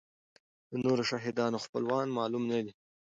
[0.71, 2.71] د نورو شهیدانو خپلوان معلوم نه دي.